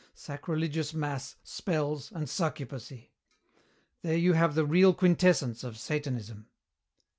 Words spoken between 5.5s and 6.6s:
of Satanism."